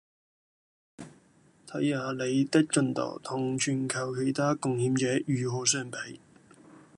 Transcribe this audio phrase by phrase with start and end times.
[1.67, 6.19] 睇下您的進度同全球其他貢獻者如何相比